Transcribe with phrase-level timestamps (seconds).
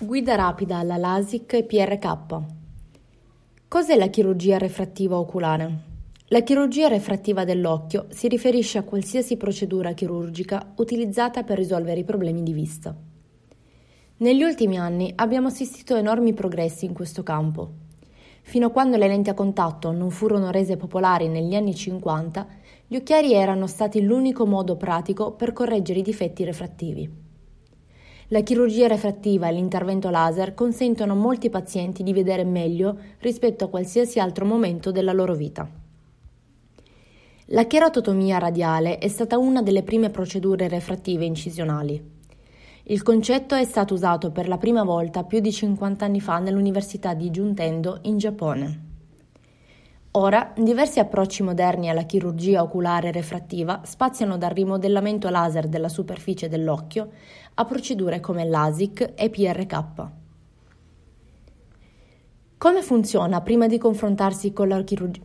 [0.00, 2.40] Guida rapida alla LASIK e PRK.
[3.66, 5.78] Cos'è la chirurgia refrattiva oculare?
[6.26, 12.44] La chirurgia refrattiva dell'occhio si riferisce a qualsiasi procedura chirurgica utilizzata per risolvere i problemi
[12.44, 12.94] di vista.
[14.18, 17.68] Negli ultimi anni abbiamo assistito a enormi progressi in questo campo.
[18.42, 22.46] Fino a quando le lenti a contatto non furono rese popolari negli anni 50,
[22.86, 27.26] gli occhiali erano stati l'unico modo pratico per correggere i difetti refrattivi.
[28.30, 33.68] La chirurgia refrattiva e l'intervento laser consentono a molti pazienti di vedere meglio rispetto a
[33.68, 35.66] qualsiasi altro momento della loro vita.
[37.46, 42.16] La keratotomia radiale è stata una delle prime procedure refrattive incisionali.
[42.90, 47.14] Il concetto è stato usato per la prima volta più di 50 anni fa nell'Università
[47.14, 48.87] di Juntendo in Giappone.
[50.18, 57.10] Ora, diversi approcci moderni alla chirurgia oculare refrattiva spaziano dal rimodellamento laser della superficie dell'occhio
[57.54, 59.84] a procedure come LASIK e PRK.
[62.58, 65.22] Come funziona prima di confrontarsi con la chirurgia?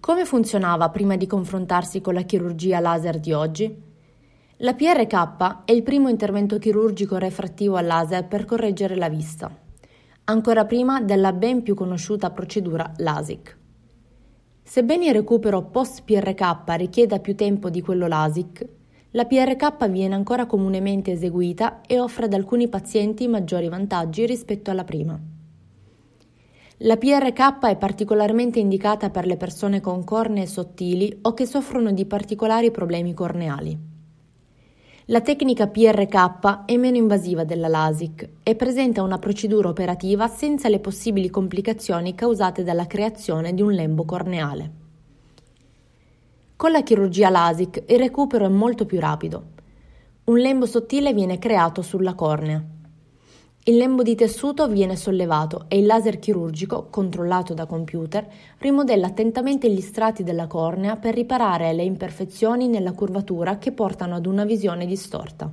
[0.00, 3.82] Come funzionava prima di confrontarsi con la chirurgia laser di oggi?
[4.58, 9.63] La PRK è il primo intervento chirurgico refrattivo al laser per correggere la vista
[10.26, 13.58] ancora prima della ben più conosciuta procedura LASIK.
[14.62, 18.68] Sebbene il recupero post-PRK richieda più tempo di quello LASIK,
[19.10, 24.84] la PRK viene ancora comunemente eseguita e offre ad alcuni pazienti maggiori vantaggi rispetto alla
[24.84, 25.20] prima.
[26.78, 32.06] La PRK è particolarmente indicata per le persone con cornee sottili o che soffrono di
[32.06, 33.92] particolari problemi corneali.
[35.08, 40.80] La tecnica PRK è meno invasiva della LASIK e presenta una procedura operativa senza le
[40.80, 44.72] possibili complicazioni causate dalla creazione di un lembo corneale.
[46.56, 49.48] Con la chirurgia LASIK il recupero è molto più rapido.
[50.24, 52.64] Un lembo sottile viene creato sulla cornea.
[53.66, 59.70] Il lembo di tessuto viene sollevato e il laser chirurgico, controllato da computer, rimodella attentamente
[59.70, 64.84] gli strati della cornea per riparare le imperfezioni nella curvatura che portano ad una visione
[64.84, 65.50] distorta.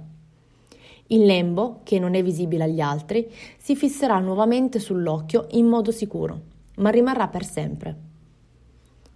[1.08, 6.42] Il lembo, che non è visibile agli altri, si fisserà nuovamente sull'occhio in modo sicuro,
[6.80, 7.96] ma rimarrà per sempre.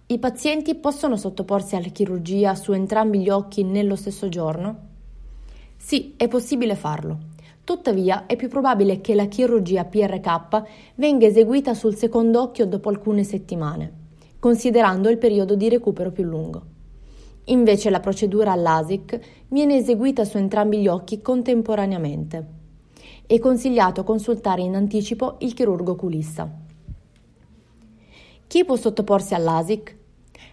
[0.06, 4.78] I pazienti possono sottoporsi alla chirurgia su entrambi gli occhi nello stesso giorno?
[5.76, 7.34] Sì, è possibile farlo
[7.66, 10.62] Tuttavia è più probabile che la chirurgia PRK
[10.94, 13.92] venga eseguita sul secondo occhio dopo alcune settimane,
[14.38, 16.62] considerando il periodo di recupero più lungo.
[17.46, 19.18] Invece la procedura LASIK
[19.48, 22.46] viene eseguita su entrambi gli occhi contemporaneamente.
[23.26, 26.48] È consigliato consultare in anticipo il chirurgo oculista.
[28.46, 29.96] Chi può sottoporsi all'ASIC?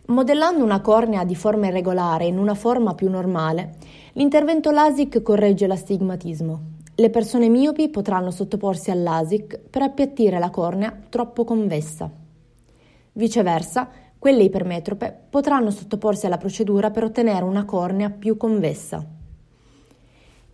[0.07, 3.75] Modellando una cornea di forma irregolare in una forma più normale,
[4.13, 11.44] l'intervento LASIK corregge l'astigmatismo, le persone miopi potranno sottoporsi all'ASIC per appiattire la cornea troppo
[11.44, 12.08] convessa.
[13.14, 13.90] Viceversa,
[14.20, 19.03] quelle ipermetrope potranno sottoporsi alla procedura per ottenere una cornea più convessa.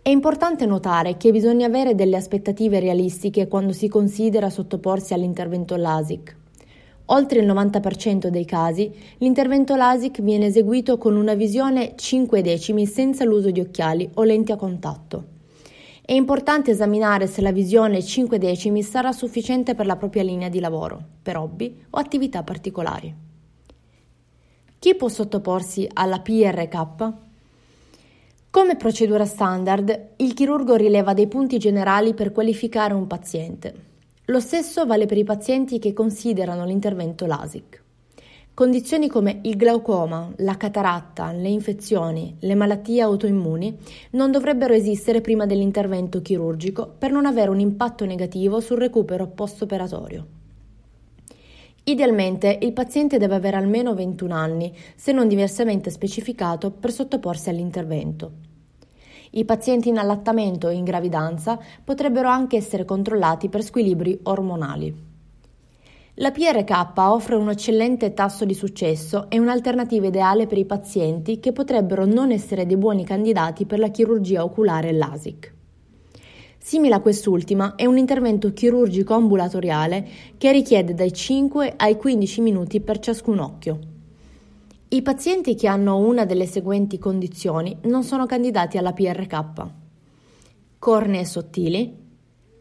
[0.00, 6.36] È importante notare che bisogna avere delle aspettative realistiche quando si considera sottoporsi all'intervento LASIK.
[7.06, 13.24] Oltre il 90% dei casi, l'intervento LASIK viene eseguito con una visione 5 decimi senza
[13.24, 15.38] l'uso di occhiali o lenti a contatto.
[16.10, 20.58] È importante esaminare se la visione 5 decimi sarà sufficiente per la propria linea di
[20.58, 23.14] lavoro, per hobby o attività particolari.
[24.80, 27.12] Chi può sottoporsi alla PRK?
[28.50, 33.74] Come procedura standard, il chirurgo rileva dei punti generali per qualificare un paziente.
[34.24, 37.79] Lo stesso vale per i pazienti che considerano l'intervento LASIK.
[38.60, 43.74] Condizioni come il glaucoma, la cataratta, le infezioni, le malattie autoimmuni
[44.10, 50.26] non dovrebbero esistere prima dell'intervento chirurgico per non avere un impatto negativo sul recupero post-operatorio.
[51.84, 58.30] Idealmente il paziente deve avere almeno 21 anni, se non diversamente specificato, per sottoporsi all'intervento.
[59.30, 65.08] I pazienti in allattamento o in gravidanza potrebbero anche essere controllati per squilibri ormonali.
[66.20, 71.52] La PRK offre un eccellente tasso di successo e un'alternativa ideale per i pazienti che
[71.52, 75.54] potrebbero non essere dei buoni candidati per la chirurgia oculare LASIK.
[76.58, 80.06] Simile a quest'ultima è un intervento chirurgico ambulatoriale
[80.36, 83.78] che richiede dai 5 ai 15 minuti per ciascun occhio.
[84.88, 89.66] I pazienti che hanno una delle seguenti condizioni non sono candidati alla PRK.
[90.78, 91.96] Cornee sottili,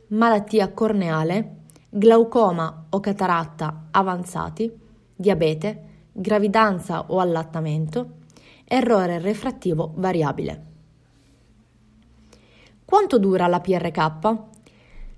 [0.07, 1.57] malattia corneale,
[1.89, 4.71] glaucoma o cataratta avanzati,
[5.15, 8.17] diabete, gravidanza o allattamento,
[8.65, 10.65] errore refrattivo variabile.
[12.85, 14.37] Quanto dura la PRK?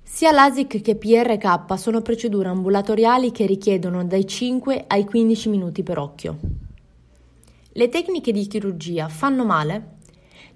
[0.03, 5.97] Sia LASIK che PRK sono procedure ambulatoriali che richiedono dai 5 ai 15 minuti per
[5.97, 6.37] occhio.
[7.73, 9.99] Le tecniche di chirurgia fanno male?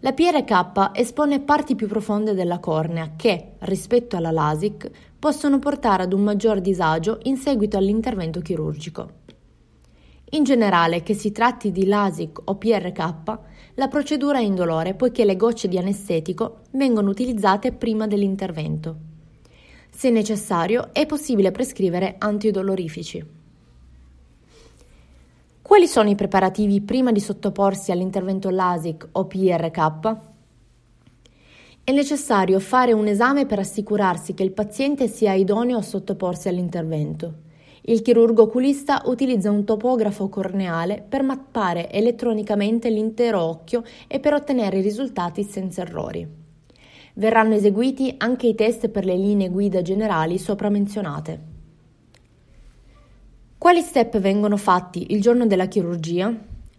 [0.05, 6.13] La PRK espone parti più profonde della cornea che, rispetto alla LASIK, possono portare ad
[6.13, 9.09] un maggior disagio in seguito all'intervento chirurgico.
[10.29, 13.39] In generale, che si tratti di LASIK o PRK,
[13.73, 18.97] la procedura è indolore poiché le gocce di anestetico vengono utilizzate prima dell'intervento.
[19.89, 23.44] Se necessario, è possibile prescrivere antidolorifici.
[25.75, 30.18] Quali sono i preparativi prima di sottoporsi all'intervento LASIK o PRK?
[31.83, 37.33] È necessario fare un esame per assicurarsi che il paziente sia idoneo a sottoporsi all'intervento.
[37.81, 44.80] Il chirurgo oculista utilizza un topografo corneale per mappare elettronicamente l'intero occhio e per ottenere
[44.80, 46.25] risultati senza errori.
[47.16, 51.54] Verranno eseguiti anche i test per le linee guida generali sopra menzionate.
[53.65, 56.31] Quali step vengono fatti il giorno della chirurgia?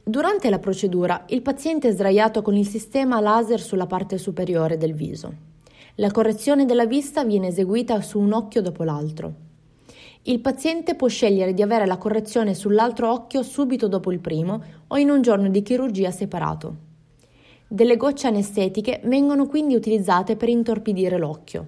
[0.04, 4.94] Durante la procedura il paziente è sdraiato con il sistema laser sulla parte superiore del
[4.94, 5.34] viso.
[5.96, 9.34] La correzione della vista viene eseguita su un occhio dopo l'altro.
[10.22, 14.96] Il paziente può scegliere di avere la correzione sull'altro occhio subito dopo il primo o
[14.96, 16.76] in un giorno di chirurgia separato.
[17.66, 21.66] Delle gocce anestetiche vengono quindi utilizzate per intorpidire l'occhio.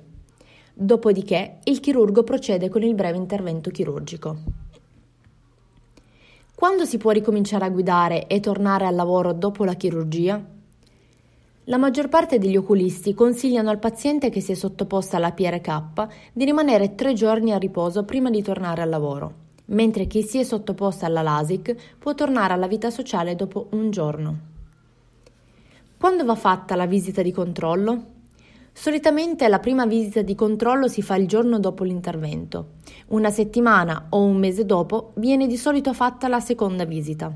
[0.72, 4.67] Dopodiché il chirurgo procede con il breve intervento chirurgico.
[6.58, 10.44] Quando si può ricominciare a guidare e tornare al lavoro dopo la chirurgia?
[11.66, 16.44] La maggior parte degli oculisti consigliano al paziente che si è sottoposta alla PRK di
[16.44, 19.34] rimanere tre giorni a riposo prima di tornare al lavoro,
[19.66, 24.38] mentre chi si è sottoposta alla LASIK può tornare alla vita sociale dopo un giorno.
[25.96, 28.16] Quando va fatta la visita di controllo?
[28.80, 32.74] Solitamente la prima visita di controllo si fa il giorno dopo l'intervento.
[33.08, 37.28] Una settimana o un mese dopo viene di solito fatta la seconda visita.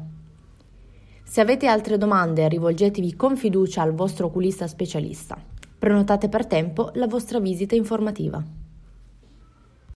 [1.24, 5.36] Se avete altre domande rivolgetevi con fiducia al vostro oculista specialista.
[5.76, 8.61] Prenotate per tempo la vostra visita informativa.